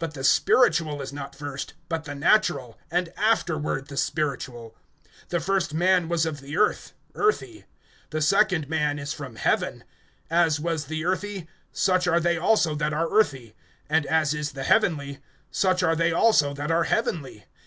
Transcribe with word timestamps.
(46)But 0.00 0.14
the 0.14 0.24
spiritual 0.24 1.02
is 1.02 1.12
not 1.12 1.34
first, 1.36 1.74
but 1.90 2.04
the 2.04 2.14
natural; 2.14 2.78
and 2.90 3.10
afterward 3.18 3.88
the 3.88 3.98
spiritual. 3.98 4.74
(47)The 5.28 5.42
first 5.44 5.74
man 5.74 6.08
was 6.08 6.24
of 6.24 6.40
the 6.40 6.56
earth, 6.56 6.94
earthy; 7.14 7.66
the 8.08 8.22
second 8.22 8.70
man 8.70 8.98
is 8.98 9.12
from 9.12 9.36
heaven. 9.36 9.84
(48)As 10.30 10.58
was 10.58 10.84
the 10.86 11.04
earthy, 11.04 11.48
such 11.70 12.06
are 12.08 12.18
they 12.18 12.38
also 12.38 12.74
that 12.76 12.94
are 12.94 13.12
earthy; 13.14 13.54
and 13.90 14.06
as 14.06 14.32
is 14.32 14.52
the 14.52 14.64
heavenly, 14.64 15.18
such 15.50 15.82
are 15.82 15.94
they 15.94 16.12
also 16.12 16.54
that 16.54 16.70
are 16.70 16.84
heavenly. 16.84 17.44